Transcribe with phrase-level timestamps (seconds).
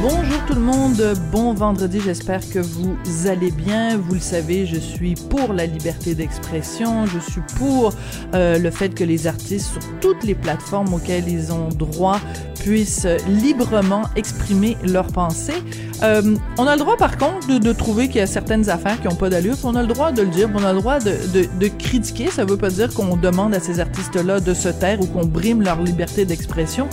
[0.00, 1.02] Bonjour tout le monde,
[1.32, 2.96] bon vendredi, j'espère que vous
[3.26, 3.96] allez bien.
[3.96, 7.92] Vous le savez, je suis pour la liberté d'expression, je suis pour
[8.32, 12.20] euh, le fait que les artistes sur toutes les plateformes auxquelles ils ont droit
[12.60, 15.64] puissent librement exprimer leurs pensées.
[16.04, 19.08] Euh, on a le droit par contre de, trouver qu'il y a certaines affaires qui
[19.08, 21.16] n'ont pas d'allure, on a le droit de le dire, on a le droit de,
[21.58, 25.06] de, critiquer, ça veut pas dire qu'on demande à ces artistes-là de se taire ou
[25.06, 26.88] qu'on brime leur liberté d'expression.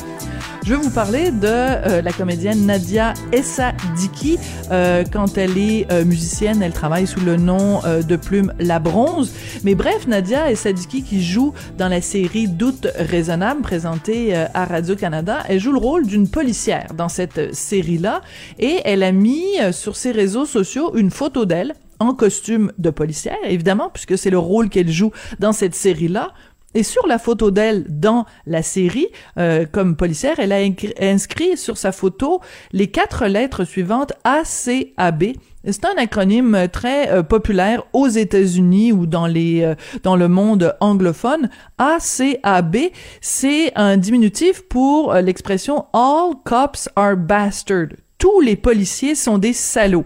[0.65, 4.39] Je vais vous parler de euh, la comédienne Nadia Essadiki.
[4.71, 8.79] Euh, quand elle est euh, musicienne, elle travaille sous le nom euh, de plume La
[8.79, 9.31] Bronze.
[9.63, 15.59] Mais bref, Nadia Essadiki qui joue dans la série Doute raisonnable présentée à Radio-Canada, elle
[15.59, 18.21] joue le rôle d'une policière dans cette série-là
[18.57, 23.37] et elle a mis sur ses réseaux sociaux une photo d'elle en costume de policière,
[23.45, 26.33] évidemment, puisque c'est le rôle qu'elle joue dans cette série-là.
[26.75, 29.07] Et sur la photo d'elle dans la série,
[29.39, 30.59] euh, comme policière, elle a
[30.99, 32.41] inscrit sur sa photo
[32.73, 35.23] les quatre lettres suivantes ACAB.
[35.67, 40.75] C'est un acronyme très euh, populaire aux États-Unis ou dans les euh, dans le monde
[40.79, 41.49] anglophone.
[41.79, 42.75] ACAB,
[43.19, 47.95] c'est un diminutif pour euh, l'expression All cops are bastards.
[48.19, 50.05] Tous les policiers sont des salauds.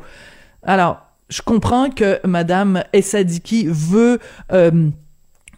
[0.64, 4.20] Alors, je comprends que Madame Essadiki veut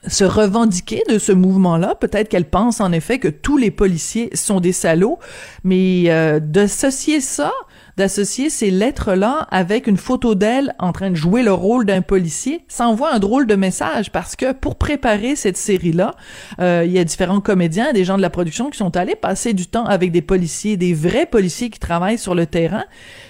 [0.08, 1.96] se revendiquer de ce mouvement-là.
[1.96, 5.20] Peut-être qu'elle pense en effet que tous les policiers sont des salauds,
[5.64, 7.52] mais euh, d'associer ça,
[7.98, 12.64] d'associer ces lettres-là avec une photo d'elle en train de jouer le rôle d'un policier,
[12.68, 16.16] ça envoie un drôle de message parce que pour préparer cette série-là,
[16.60, 19.54] euh, il y a différents comédiens, des gens de la production qui sont allés passer
[19.54, 22.86] du temps avec des policiers, des vrais policiers qui travaillent sur le terrain.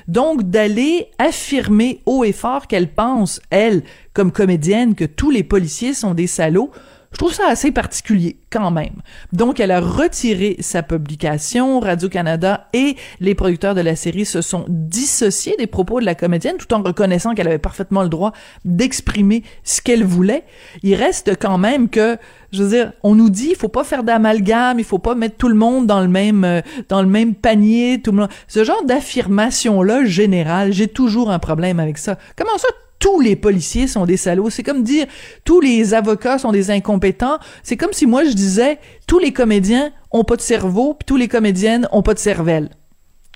[0.07, 5.93] Donc d'aller affirmer haut et fort qu'elle pense, elle, comme comédienne, que tous les policiers
[5.93, 6.71] sont des salauds,
[7.11, 9.01] je trouve ça assez particulier quand même.
[9.33, 11.79] Donc, elle a retiré sa publication.
[11.81, 16.55] Radio-Canada et les producteurs de la série se sont dissociés des propos de la comédienne
[16.57, 18.31] tout en reconnaissant qu'elle avait parfaitement le droit
[18.63, 20.45] d'exprimer ce qu'elle voulait.
[20.83, 22.17] Il reste quand même que,
[22.53, 25.35] je veux dire, on nous dit, il faut pas faire d'amalgame, il faut pas mettre
[25.35, 28.29] tout le monde dans le même, euh, dans le même panier, tout le monde.
[28.47, 32.17] Ce genre d'affirmation-là générale, j'ai toujours un problème avec ça.
[32.37, 32.69] Comment ça,
[33.01, 34.49] tous les policiers sont des salauds.
[34.49, 35.07] C'est comme dire
[35.43, 37.39] tous les avocats sont des incompétents.
[37.63, 41.17] C'est comme si moi je disais tous les comédiens ont pas de cerveau, puis tous
[41.17, 42.69] les comédiennes ont pas de cervelle.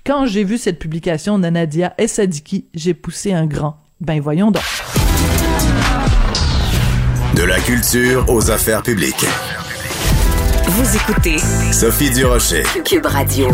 [0.06, 3.76] Quand j'ai vu cette publication de Nadia Essadiki, j'ai poussé un grand.
[4.00, 4.62] Ben voyons donc.
[7.34, 9.26] De la culture aux affaires publiques.
[10.68, 11.38] Vous écoutez
[11.72, 12.62] Sophie Durocher.
[12.84, 13.48] Cube Radio.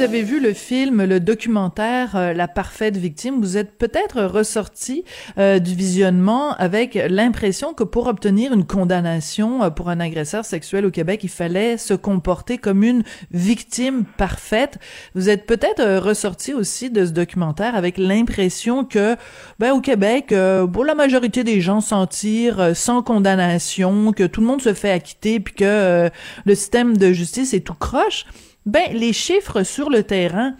[0.00, 5.04] Vous avez vu le film, le documentaire euh, La parfaite victime, vous êtes peut-être ressorti
[5.36, 10.86] euh, du visionnement avec l'impression que pour obtenir une condamnation euh, pour un agresseur sexuel
[10.86, 14.78] au Québec, il fallait se comporter comme une victime parfaite.
[15.14, 19.16] Vous êtes peut-être euh, ressorti aussi de ce documentaire avec l'impression que,
[19.58, 24.24] ben, au Québec, euh, pour la majorité des gens s'en tirent euh, sans condamnation, que
[24.24, 26.08] tout le monde se fait acquitter, puis que
[26.46, 28.24] le système de justice est tout croche.
[28.66, 30.54] Ben, les chiffres sur le terrain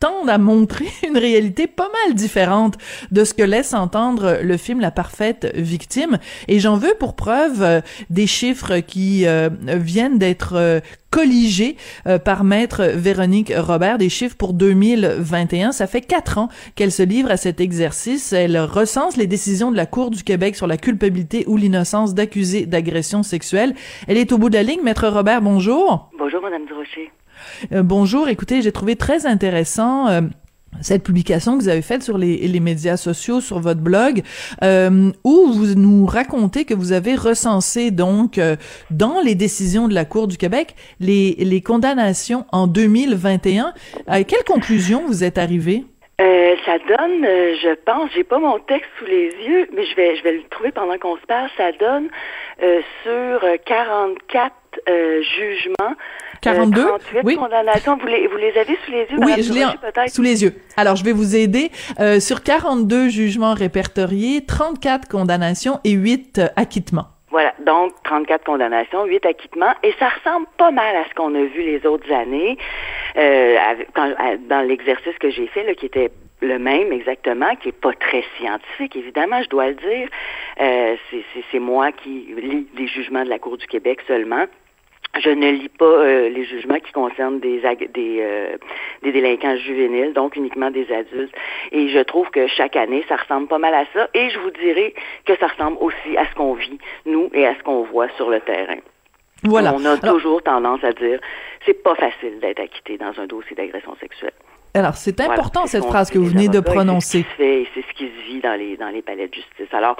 [0.00, 2.76] tendent à montrer une réalité pas mal différente
[3.10, 6.18] de ce que laisse entendre le film La parfaite victime.
[6.48, 7.80] Et j'en veux pour preuve euh,
[8.10, 10.80] des chiffres qui euh, viennent d'être euh,
[11.10, 11.76] colligés
[12.24, 15.72] par maître Véronique Robert, des chiffres pour 2021.
[15.72, 18.32] Ça fait quatre ans qu'elle se livre à cet exercice.
[18.32, 22.64] Elle recense les décisions de la Cour du Québec sur la culpabilité ou l'innocence d'accusés
[22.64, 23.74] d'agression sexuelle.
[24.08, 24.80] Elle est au bout de la ligne.
[24.82, 26.08] Maître Robert, bonjour.
[26.18, 27.12] Bonjour, Madame Durocher.
[27.72, 30.20] Euh, bonjour, écoutez, j'ai trouvé très intéressant euh,
[30.80, 34.22] cette publication que vous avez faite sur les, médias sociaux, sur votre blog,
[34.62, 38.40] euh, où vous nous racontez que vous avez recensé donc
[38.90, 43.74] dans les décisions de la Cour du Québec les, condamnations en 2021.
[44.06, 45.84] À quelle conclusion vous êtes arrivé?
[46.64, 50.22] Ça donne, je pense, j'ai pas mon texte sous les yeux, mais je vais, je
[50.22, 51.48] vais le trouver pendant qu'on se parle.
[51.56, 52.08] Ça donne
[53.02, 54.52] sur euh, 44
[54.88, 55.94] euh, jugements.
[56.42, 56.80] 42?
[56.80, 57.36] euh, 38 Oui.
[57.36, 57.96] condamnations.
[57.96, 60.54] Vous les, vous les avez sous les yeux, Oui, je l'ai sous les yeux.
[60.76, 61.70] Alors, je vais vous aider.
[62.00, 67.06] Euh, sur 42 jugements répertoriés, 34 condamnations et 8 euh, acquittements.
[67.30, 71.42] Voilà, donc 34 condamnations, 8 acquittements, et ça ressemble pas mal à ce qu'on a
[71.44, 72.58] vu les autres années
[73.16, 73.56] euh,
[73.94, 74.14] quand-
[74.50, 76.10] dans l'exercice que j'ai fait, là, qui était
[76.42, 80.08] le même exactement, qui est pas très scientifique, évidemment, je dois le dire.
[80.60, 80.96] Euh,
[81.50, 84.44] c'est- moi qui lis les jugements de la Cour du Québec seulement.
[85.20, 88.56] Je ne lis pas euh, les jugements qui concernent des des, euh,
[89.02, 91.34] des délinquants juvéniles, donc uniquement des adultes.
[91.70, 94.08] Et je trouve que chaque année, ça ressemble pas mal à ça.
[94.14, 94.94] Et je vous dirais
[95.26, 98.30] que ça ressemble aussi à ce qu'on vit, nous, et à ce qu'on voit sur
[98.30, 98.78] le terrain.
[99.42, 99.74] Voilà.
[99.74, 101.20] On a toujours tendance à dire
[101.66, 104.32] c'est pas facile d'être acquitté dans un dossier d'agression sexuelle.
[104.74, 107.26] Alors, c'est important cette phrase que vous venez de prononcer.
[107.36, 109.72] C'est ce qui se vit dans les dans les palais de justice?
[109.72, 109.96] Alors,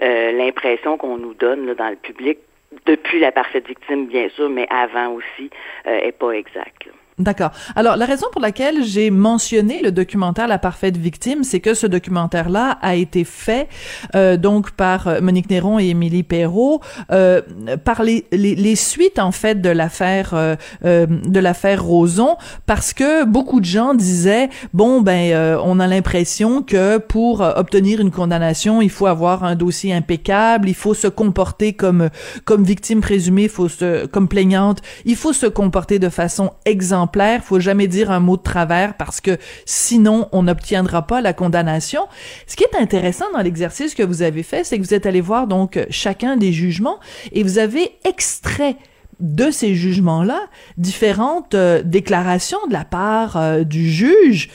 [0.00, 2.38] euh, l'impression qu'on nous donne là, dans le public
[2.86, 5.50] depuis la parfaite victime, bien sûr, mais avant aussi,
[5.86, 6.88] euh, est pas exact.
[7.18, 7.50] D'accord.
[7.74, 11.88] Alors, la raison pour laquelle j'ai mentionné le documentaire La parfaite victime, c'est que ce
[11.88, 13.68] documentaire-là a été fait
[14.14, 16.80] euh, donc par euh, Monique Néron et Émilie Perrault
[17.10, 17.42] euh,
[17.84, 20.54] par les, les, les, suites en fait de l'affaire euh,
[20.84, 22.36] euh de l'affaire Roson,
[22.66, 28.00] parce que beaucoup de gens disaient bon ben euh, on a l'impression que pour obtenir
[28.00, 32.10] une condamnation, il faut avoir un dossier impeccable, il faut se comporter comme
[32.44, 37.42] comme victime présumée, faut se comme plaignante, il faut se comporter de façon exemplaire exemplaire,
[37.42, 42.02] faut jamais dire un mot de travers parce que sinon on n'obtiendra pas la condamnation.
[42.46, 45.20] Ce qui est intéressant dans l'exercice que vous avez fait, c'est que vous êtes allé
[45.20, 46.98] voir donc chacun des jugements
[47.32, 48.76] et vous avez extrait
[49.20, 50.40] de ces jugements-là
[50.76, 54.50] différentes euh, déclarations de la part euh, du juge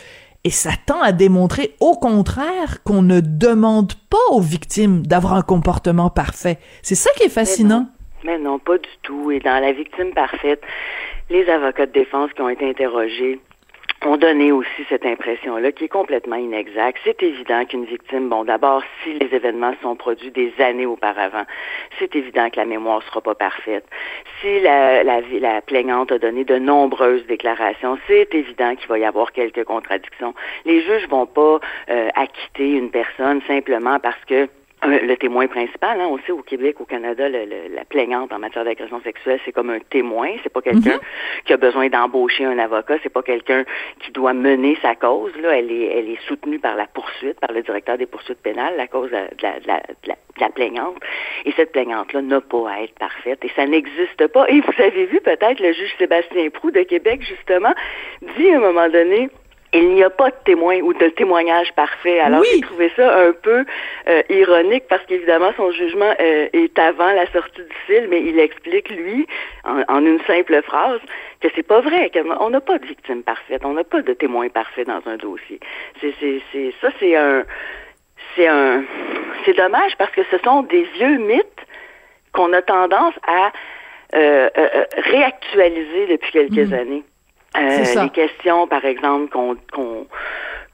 [0.45, 5.41] et ça tend à démontrer au contraire qu'on ne demande pas aux victimes d'avoir un
[5.41, 6.59] comportement parfait.
[6.81, 7.87] C'est ça qui est fascinant.
[8.23, 9.31] Mais non, pas du tout.
[9.31, 10.63] Et dans la victime parfaite,
[11.29, 13.39] les avocats de défense qui ont été interrogés
[14.05, 16.99] ont donné aussi cette impression-là qui est complètement inexacte.
[17.03, 21.43] C'est évident qu'une victime, bon, d'abord, si les événements sont produits des années auparavant,
[21.99, 23.85] c'est évident que la mémoire sera pas parfaite.
[24.41, 29.05] Si la, la, la plaignante a donné de nombreuses déclarations, c'est évident qu'il va y
[29.05, 30.33] avoir quelques contradictions.
[30.65, 31.59] Les juges vont pas
[31.89, 34.49] euh, acquitter une personne simplement parce que
[34.85, 38.65] le témoin principal, hein, on sait au Québec, au Canada, le, la plaignante en matière
[38.65, 40.29] d'agression sexuelle, c'est comme un témoin.
[40.43, 41.43] C'est pas quelqu'un mhm.
[41.45, 42.97] qui a besoin d'embaucher un avocat.
[43.03, 43.63] C'est pas quelqu'un
[43.99, 45.31] qui doit mener sa cause.
[45.41, 48.75] Là, elle est, elle est soutenue par la poursuite, par le directeur des poursuites pénales,
[48.77, 50.97] la cause de la, de la, de la, plaignante.
[51.45, 53.43] Et cette plaignante-là n'a pas à être parfaite.
[53.43, 54.45] Et ça n'existe pas.
[54.49, 57.73] Et vous avez vu peut-être le juge Sébastien Prou de Québec, justement,
[58.37, 59.29] dit à un moment donné
[59.73, 62.19] il n'y a pas de témoin ou de témoignage parfait.
[62.19, 63.65] Alors j'ai trouvé ça un peu
[64.07, 68.39] euh, ironique parce qu'évidemment son jugement euh, est avant la sortie du film, mais il
[68.39, 69.27] explique lui
[69.63, 70.99] en, une simple phrase
[71.41, 74.47] que c'est pas vrai, qu'on n'a pas de victime parfaite, on n'a pas de témoin
[74.49, 75.59] parfait dans un dossier.
[75.99, 77.43] C'est c'est c'est ça c'est un
[78.35, 78.83] c'est un
[79.45, 81.65] c'est dommage parce que ce sont des vieux mythes
[82.31, 83.51] qu'on a tendance à
[84.15, 84.49] euh,
[84.97, 86.73] réactualiser depuis quelques mm.
[86.73, 87.03] années.
[87.57, 89.57] Euh, les questions, par exemple, qu'on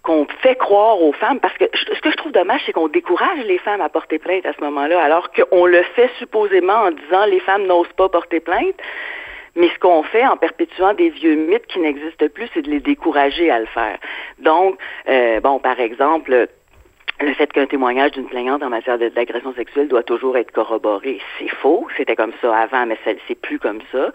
[0.01, 3.43] qu'on fait croire aux femmes, parce que ce que je trouve dommage, c'est qu'on décourage
[3.45, 7.25] les femmes à porter plainte à ce moment-là, alors qu'on le fait supposément en disant
[7.25, 8.75] les femmes n'osent pas porter plainte.
[9.55, 12.79] Mais ce qu'on fait en perpétuant des vieux mythes qui n'existent plus, c'est de les
[12.79, 13.97] décourager à le faire.
[14.39, 14.77] Donc,
[15.09, 16.47] euh, bon, par exemple,
[17.21, 21.49] le fait qu'un témoignage d'une plaignante en matière d'agression sexuelle doit toujours être corroboré, c'est
[21.49, 21.87] faux.
[21.97, 24.11] C'était comme ça avant, mais c'est plus comme ça.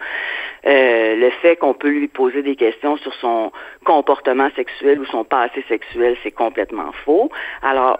[0.65, 3.51] Euh, le fait qu'on peut lui poser des questions sur son
[3.83, 7.29] comportement sexuel ou son passé sexuel, c'est complètement faux.
[7.61, 7.99] Alors,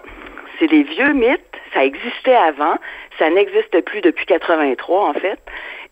[0.58, 1.40] c'est des vieux mythes.
[1.72, 2.76] Ça existait avant.
[3.18, 5.38] Ça n'existe plus depuis 83, en fait.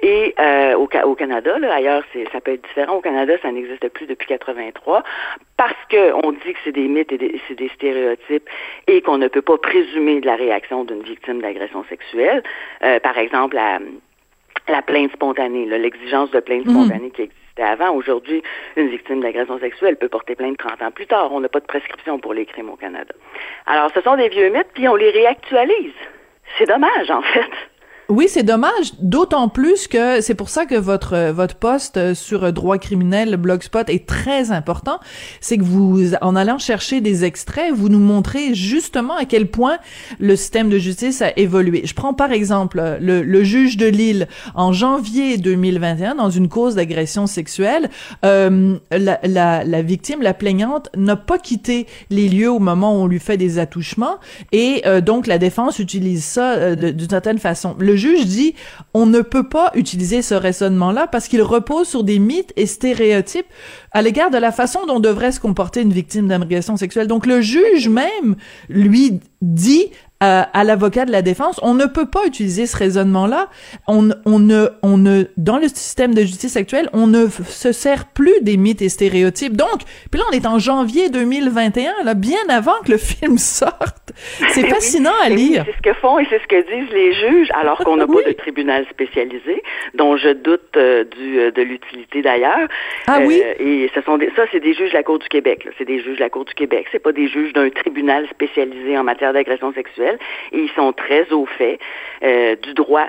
[0.05, 2.97] Et euh, au, au, Canada, là, ailleurs, ça peut être différent.
[2.97, 5.03] Au Canada, ça n'existe plus depuis 83
[5.57, 8.47] parce qu'on dit que c'est des mythes et c'est des stéréotypes
[8.87, 12.43] et qu'on ne peut pas présumer de la réaction d'une victime d'agression sexuelle.
[12.83, 13.79] Euh, par exemple, la,
[14.69, 16.75] la plainte spontanée, l'exigence de plainte mhm.
[16.75, 17.95] spontanée qui existait avant.
[17.95, 18.43] Aujourd'hui,
[18.77, 21.33] une victime d'agression sexuelle peut porter plainte 30 ans plus tard.
[21.33, 23.15] On n'a pas de prescription pour les crimes au Canada.
[23.65, 25.95] Alors, ce sont des vieux mythes, puis on les réactualise.
[26.59, 27.51] C'est dommage, en fait.
[28.11, 32.77] Oui, c'est dommage, d'autant plus que c'est pour ça que votre votre poste sur droit
[32.77, 35.01] criminel Blogspot est très important,
[35.41, 39.79] c'est que vous en allant chercher des extraits, vous nous montrez justement à quel point
[40.21, 41.87] le système de justice a évolué.
[41.87, 46.75] Je prends par exemple le, le juge de Lille en janvier 2021 dans une cause
[46.75, 47.89] d'agression sexuelle,
[48.27, 53.05] euh, la, la, la, victime, la plaignante n'a pas quitté les lieux au moment où
[53.05, 54.19] on lui fait des attouchements
[54.53, 57.75] et euh, donc la défense utilise ça euh, d'une certaine façon.
[57.95, 58.55] Le juge dit
[58.93, 63.47] on ne peut pas utiliser ce raisonnement-là parce qu'il repose sur des mythes et stéréotypes
[63.93, 67.07] à l'égard de la façon dont devrait se comporter une victime d'agression sexuelle.
[67.07, 68.35] Donc le juge même,
[68.69, 73.49] lui, dit à l'avocat de la défense, on ne peut pas utiliser ce raisonnement-là.
[73.89, 78.07] On, on ne, on ne, dans le système de justice actuel, on ne se sert
[78.07, 79.57] plus des mythes et stéréotypes.
[79.57, 84.13] Donc, puis là, on est en janvier 2021, là, bien avant que le film sorte.
[84.49, 85.65] C'est fascinant à lire.
[85.67, 88.23] c'est ce que font et c'est ce que disent les juges, alors qu'on n'a pas
[88.23, 89.63] de tribunal spécialisé,
[89.95, 92.69] dont je doute euh, du, euh, de l'utilité d'ailleurs.
[93.07, 93.43] Ah oui?
[93.45, 95.69] Euh, et ce sont des, ça, c'est des juges de la Cour du Québec.
[95.79, 96.87] C'est des juges de la Cour du Québec.
[96.93, 100.19] C'est pas des juges d'un tribunal spécialisé en matière d'agression sexuelle
[100.53, 101.79] et ils sont très au fait
[102.23, 103.07] euh, du droit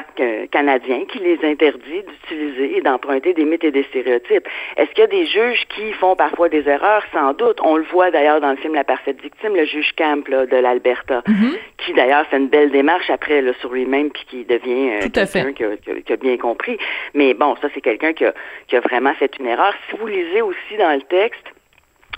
[0.51, 4.47] canadien qui les interdit d'utiliser et d'emprunter des mythes et des stéréotypes.
[4.77, 7.03] Est-ce qu'il y a des juges qui font parfois des erreurs?
[7.13, 7.59] Sans doute.
[7.63, 11.21] On le voit d'ailleurs dans le film La parfaite victime, le juge Camp de l'Alberta,
[11.27, 11.57] mm-hmm.
[11.77, 15.53] qui d'ailleurs fait une belle démarche après là, sur lui-même puis qui devient euh, quelqu'un
[15.53, 16.77] qui, a bien compris.
[17.13, 18.33] Mais bon, ça c'est quelqu'un qui a,
[18.67, 19.73] qui a vraiment fait une erreur.
[19.89, 21.45] Si vous lisez aussi dans le texte,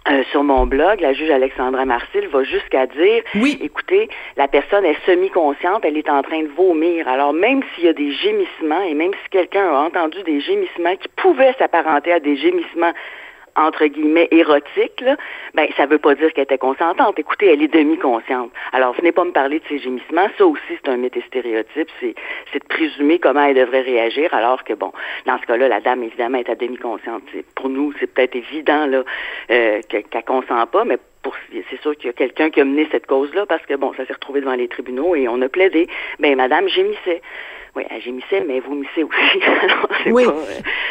[0.09, 3.57] euh, sur mon blog, la juge Alexandra Marcil va jusqu'à dire, oui.
[3.61, 7.07] écoutez, la personne est semi-consciente, elle est en train de vomir.
[7.07, 10.95] Alors même s'il y a des gémissements et même si quelqu'un a entendu des gémissements
[10.95, 12.93] qui pouvaient s'apparenter à des gémissements
[13.57, 15.17] entre guillemets érotique, là,
[15.55, 17.19] ben ça veut pas dire qu'elle était consentante.
[17.19, 18.51] Écoutez, elle est demi-consciente.
[18.71, 20.27] Alors, venez pas me parler de ses gémissements.
[20.37, 21.89] Ça aussi, c'est un mythe et stéréotype.
[21.99, 22.15] C'est,
[22.53, 24.91] de présumer comment elle devrait réagir, alors que bon,
[25.25, 27.23] dans ce cas-là, la dame évidemment est à demi-consciente.
[27.55, 29.03] pour nous, c'est peut-être évident là
[29.51, 30.97] euh, qu'elle consent pas, mais
[31.69, 34.05] c'est sûr qu'il y a quelqu'un qui a mené cette cause-là parce que bon, ça
[34.05, 35.87] s'est retrouvé devant les tribunaux et on a plaidé.
[36.19, 37.21] Ben, madame gémissait.
[37.77, 39.39] Oui, elle gémissait, mais vomissait aussi.
[40.11, 40.25] oui.
[40.25, 40.31] Euh,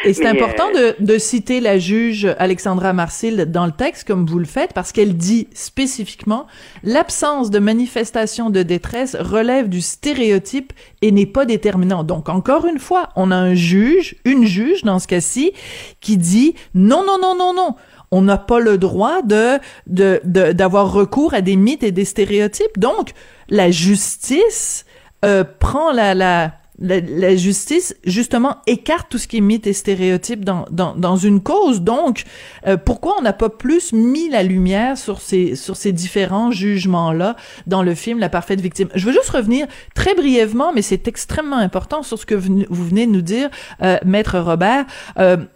[0.05, 4.25] et c'est important euh, de, de, citer la juge Alexandra Marcil dans le texte, comme
[4.25, 6.47] vous le faites, parce qu'elle dit spécifiquement
[6.83, 12.05] l'absence de manifestation de détresse relève du stéréotype et n'est pas déterminant.
[12.05, 15.51] Donc, encore une fois, on a un juge, une juge dans ce cas-ci,
[15.99, 17.75] qui dit non, non, non, non, non
[18.11, 22.77] on n'a pas le droit de d'avoir recours à des mythes et des stéréotypes.
[22.77, 23.11] Donc,
[23.49, 24.85] la justice
[25.25, 30.65] euh, prend la la, justice justement écarte tout ce qui est mythe et stéréotype dans,
[30.71, 31.81] dans, dans une cause.
[31.81, 32.23] Donc,
[32.65, 37.11] euh, pourquoi on n'a pas plus mis la lumière sur ces sur ces différents jugements
[37.11, 38.89] là dans le film La parfaite victime?
[38.95, 43.07] Je veux juste revenir très brièvement, mais c'est extrêmement important sur ce que vous, venez
[43.07, 43.49] de nous dire,
[43.81, 44.85] euh, maître Robert,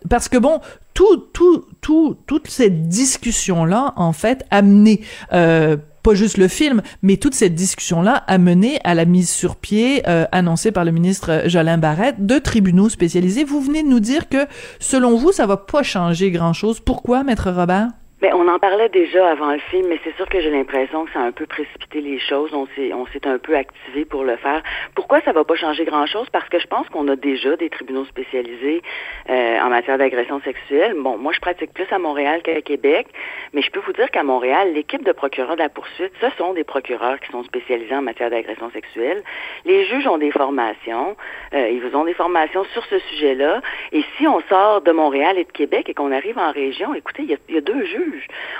[0.10, 0.60] parce que bon,
[0.94, 5.02] tout, tout, tout, toute cette discussion-là, en fait, a mené,
[5.34, 9.56] euh, pas juste le film, mais toute cette discussion-là a mené à la mise sur
[9.56, 13.44] pied euh, annoncée par le ministre Jolin Barrette de tribunaux spécialisés.
[13.44, 14.46] Vous venez de nous dire que,
[14.80, 16.80] selon vous, ça va pas changer grand-chose.
[16.80, 17.90] Pourquoi, maître Robert?
[18.22, 21.12] Mais on en parlait déjà avant le film, mais c'est sûr que j'ai l'impression que
[21.12, 22.54] ça a un peu précipité les choses.
[22.54, 24.62] On s'est, on s'est un peu activé pour le faire.
[24.94, 26.28] Pourquoi ça va pas changer grand-chose?
[26.32, 28.84] Parce que je pense qu'on a déjà des tribunaux spécialisés
[29.28, 30.94] euh, en matière d'agression sexuelle.
[31.00, 33.08] Bon, moi, je pratique plus à Montréal qu'à Québec,
[33.54, 36.54] mais je peux vous dire qu'à Montréal, l'équipe de procureurs de la poursuite, ce sont
[36.54, 39.24] des procureurs qui sont spécialisés en matière d'agression sexuelle.
[39.66, 41.18] Les juges ont des formations.
[41.56, 43.62] Euh, ils ont des formations sur ce sujet-là.
[43.94, 47.24] Et si on sort de Montréal et de Québec et qu'on arrive en région, écoutez,
[47.24, 48.11] il y a deux juges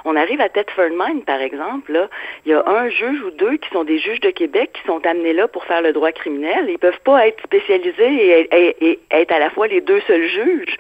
[0.06, 2.10] on arrive à Thetford Mine, par exemple, là,
[2.46, 5.06] il y a un juge ou deux qui sont des juges de Québec qui sont
[5.06, 6.70] amenés là pour faire le droit criminel.
[6.70, 10.78] Ils peuvent pas être spécialisés et, être à la fois les deux seuls juges.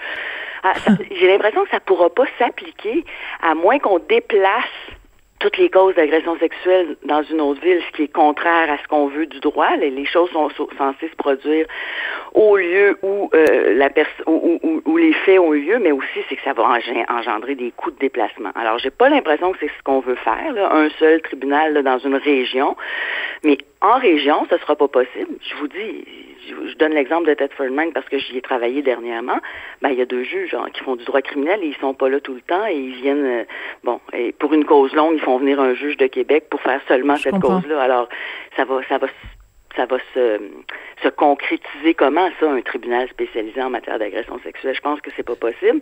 [0.64, 0.74] Ah,
[1.12, 3.04] j'ai l'impression que ça pourra pas s'appliquer
[3.42, 4.66] à moins qu'on déplace
[5.42, 8.88] toutes les causes d'agression sexuelle dans une autre ville, ce qui est contraire à ce
[8.88, 9.76] qu'on veut du droit.
[9.78, 11.66] Les, choses sont censées se produire
[12.34, 13.90] au lieu où euh, la
[14.28, 16.64] où, où, où, les faits ont eu lieu, mais aussi c'est que ça va
[17.10, 18.52] engendrer des coûts de déplacement.
[18.56, 21.98] Alors j'ai pas l'impression que c'est ce qu'on veut faire, là, un seul tribunal dans
[22.00, 22.76] une région,
[23.44, 25.36] mais en région, ce sera pas possible.
[25.42, 26.06] Je vous dis,
[26.48, 29.40] je, donne l'exemple de Thetford Mine parce que j'y ai travaillé dernièrement.
[29.82, 31.94] Ben, il y a deux juges hein, qui font du droit criminel et ils sont
[31.94, 33.44] pas là tout le temps et ils viennent, euh,
[33.84, 36.82] bon, et pour une cause longue, ils font venir un juge de Québec pour faire
[36.88, 37.82] seulement cette cause-là.
[37.82, 38.08] Alors,
[38.56, 39.08] ça va, ça va
[39.76, 40.40] ça va se,
[41.04, 44.76] se concrétiser comment ça, un tribunal spécialisé en matière d'agression sexuelle?
[44.76, 45.80] Je pense que c'est pas possible.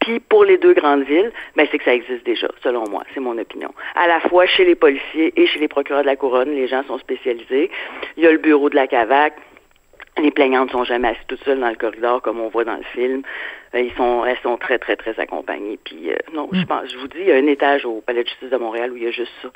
[0.00, 3.20] Puis pour les deux grandes villes, ben c'est que ça existe déjà, selon moi, c'est
[3.20, 3.72] mon opinion.
[3.94, 6.82] À la fois chez les policiers et chez les procureurs de la couronne, les gens
[6.84, 7.70] sont spécialisés.
[8.16, 9.34] Il y a le bureau de la CAVAC,
[10.18, 12.84] les plaignantes sont jamais assises toutes seules dans le corridor comme on voit dans le
[12.94, 13.22] film.
[13.74, 15.78] Euh, ils sont, elles sont très, très, très accompagnées.
[15.82, 16.66] Puis euh, non, je mm.
[16.66, 18.92] pense, je vous dis, il y a un étage au Palais de justice de Montréal
[18.92, 19.48] où il y a juste ça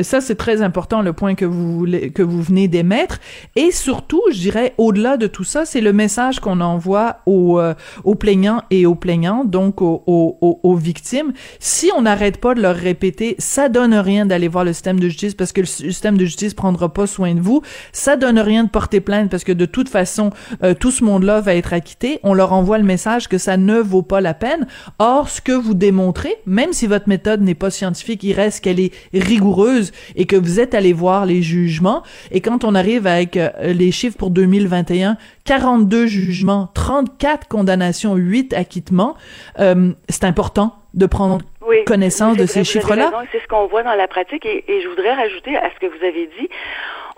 [0.00, 3.20] ça, c'est très important, le point que vous, voulez, que vous venez d'émettre.
[3.56, 7.74] Et surtout, je dirais, au-delà de tout ça, c'est le message qu'on envoie aux, euh,
[8.04, 11.32] aux plaignants et aux plaignantes, donc aux, aux, aux victimes.
[11.58, 15.08] Si on n'arrête pas de leur répéter, ça donne rien d'aller voir le système de
[15.08, 17.60] justice parce que le système de justice prendra pas soin de vous.
[17.92, 20.30] Ça donne rien de porter plainte parce que de toute façon,
[20.62, 22.18] euh, tout ce monde-là va être acquitté.
[22.22, 24.66] On leur envoie le message que ça ne vaut pas la peine.
[24.98, 28.80] Or, ce que vous démontrez, même si votre méthode n'est pas scientifique, il reste qu'elle
[28.80, 33.06] est rigoureuse sérieuse et que vous êtes allé voir les jugements et quand on arrive
[33.06, 39.16] avec euh, les chiffres pour 2021, 42 jugements, 34 condamnations, 8 acquittements,
[39.58, 41.38] euh, c'est important de prendre
[41.86, 43.10] connaissance de ces chiffres-là.
[43.32, 45.86] C'est ce qu'on voit dans la pratique et, et je voudrais rajouter à ce que
[45.86, 46.48] vous avez dit,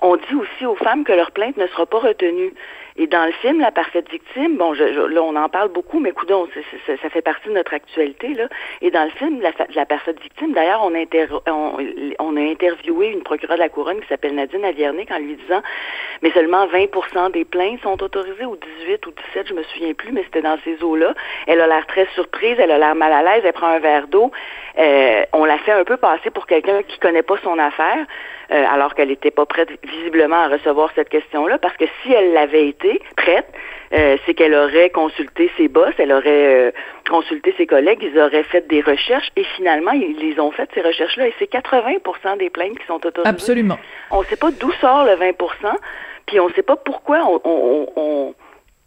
[0.00, 2.52] on dit aussi aux femmes que leur plainte ne sera pas retenue.
[2.96, 6.12] Et dans le film, La parfaite victime, bon, je, là, on en parle beaucoup, mais
[6.12, 6.48] coudon,
[6.86, 8.46] ça, fait partie de notre actualité, là.
[8.82, 11.76] Et dans le film, La, la parfaite victime, d'ailleurs, on, on,
[12.20, 15.60] on, a interviewé une procureure de la Couronne qui s'appelle Nadine Aviernick en lui disant,
[16.22, 20.12] mais seulement 20% des plaintes sont autorisées, ou 18 ou 17, je me souviens plus,
[20.12, 21.14] mais c'était dans ces eaux-là.
[21.48, 24.06] Elle a l'air très surprise, elle a l'air mal à l'aise, elle prend un verre
[24.06, 24.30] d'eau.
[24.78, 28.06] Euh, on l'a fait un peu passer pour quelqu'un qui connaît pas son affaire.
[28.52, 32.34] Euh, alors qu'elle n'était pas prête visiblement à recevoir cette question-là, parce que si elle
[32.34, 32.83] l'avait été
[33.16, 33.46] prête,
[33.92, 36.70] euh, c'est qu'elle aurait consulté ses boss, elle aurait euh,
[37.08, 40.80] consulté ses collègues, ils auraient fait des recherches et finalement, ils les ont fait, ces
[40.80, 43.28] recherches-là, et c'est 80% des plaintes qui sont autorisées.
[43.28, 43.78] Absolument.
[44.10, 45.34] On ne sait pas d'où sort le 20%
[46.26, 48.34] puis on ne sait pas pourquoi on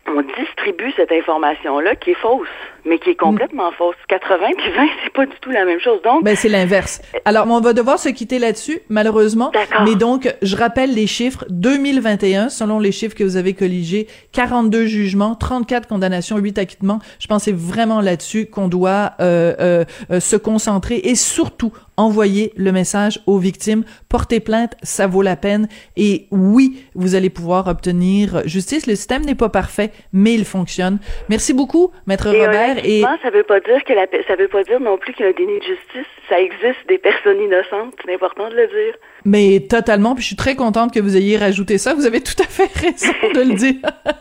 [0.08, 2.48] on distribue cette information-là qui est fausse,
[2.88, 3.96] mais qui est complètement fausse.
[4.08, 6.01] 80 puis 20, c'est pas du tout la même chose.
[6.03, 7.01] Donc, ben c'est l'inverse.
[7.25, 9.51] Alors, on va devoir se quitter là-dessus, malheureusement.
[9.86, 11.46] Mais donc, je rappelle les chiffres.
[11.50, 17.00] 2021, selon les chiffres que vous avez colligés, 42 jugements, 34 condamnations, 8 acquittements.
[17.20, 21.72] Je pense que c'est vraiment là-dessus qu'on doit euh, euh, euh, se concentrer et surtout
[21.98, 25.68] envoyer le message aux victimes, porter plainte, ça vaut la peine.
[25.96, 28.88] Et oui, vous allez pouvoir obtenir justice.
[28.88, 31.00] Le système n'est pas parfait, mais il fonctionne.
[31.30, 32.77] Merci beaucoup, Maître Robert.
[32.86, 35.27] Et ça veut pas dire que la, ça veut pas dire non plus qu'il y
[35.27, 36.08] a un déni de justice.
[36.30, 37.96] Ça existe des personnes innocentes.
[38.06, 38.94] C'est important de le dire.
[39.25, 41.94] Mais totalement, puis je suis très contente que vous ayez rajouté ça.
[41.94, 43.75] Vous avez tout à fait raison de le dire.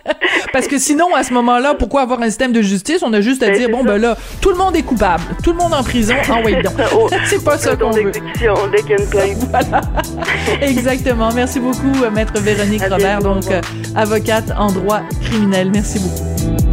[0.52, 3.02] Parce que sinon, à ce moment-là, pourquoi avoir un système de justice?
[3.02, 5.22] On a juste à ben, dire, bon, ben là, tout le monde est coupable.
[5.44, 6.14] Tout le monde en prison.
[6.28, 6.74] Ah oui, donc.
[7.26, 8.10] C'est pas ça qu'on veut.
[8.10, 9.46] Dès qu'il y a une plainte.
[9.50, 9.80] Voilà.
[10.60, 11.30] Exactement.
[11.34, 13.60] Merci beaucoup, Maître Véronique Robert, donc, euh,
[13.94, 15.70] avocate en droit criminel.
[15.72, 16.65] Merci beaucoup.